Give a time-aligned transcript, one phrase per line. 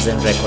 [0.00, 0.39] on Kanzen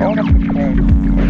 [0.00, 1.29] nodig gekregen.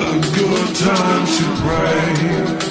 [0.00, 2.69] A good time to pray.